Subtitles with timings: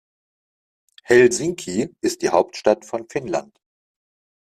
[1.03, 3.55] Helsinki ist die Hauptstadt von Finnland.